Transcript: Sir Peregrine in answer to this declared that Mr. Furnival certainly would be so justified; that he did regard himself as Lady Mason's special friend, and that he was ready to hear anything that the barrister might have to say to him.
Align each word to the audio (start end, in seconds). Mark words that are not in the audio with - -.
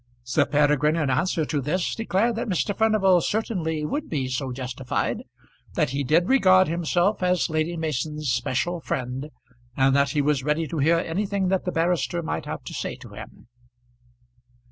Sir 0.23 0.45
Peregrine 0.47 0.95
in 0.95 1.11
answer 1.11 1.45
to 1.45 1.61
this 1.61 1.93
declared 1.93 2.35
that 2.37 2.49
Mr. 2.49 2.75
Furnival 2.75 3.21
certainly 3.21 3.85
would 3.85 4.09
be 4.09 4.27
so 4.27 4.51
justified; 4.51 5.21
that 5.75 5.91
he 5.91 6.03
did 6.03 6.27
regard 6.27 6.67
himself 6.67 7.21
as 7.21 7.51
Lady 7.51 7.77
Mason's 7.77 8.31
special 8.31 8.79
friend, 8.79 9.29
and 9.77 9.95
that 9.95 10.09
he 10.09 10.21
was 10.23 10.43
ready 10.43 10.65
to 10.65 10.79
hear 10.79 10.97
anything 10.97 11.49
that 11.49 11.65
the 11.65 11.71
barrister 11.71 12.23
might 12.23 12.47
have 12.47 12.63
to 12.63 12.73
say 12.73 12.95
to 12.95 13.09
him. 13.09 13.47